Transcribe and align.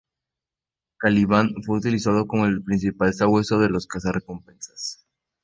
Caliban 0.97 1.51
fue 1.63 1.77
utilizado 1.77 2.25
como 2.25 2.47
el 2.47 2.63
principal 2.63 3.13
sabueso 3.13 3.59
de 3.59 3.69
los 3.69 3.85
Cazarrecompensas. 3.85 5.05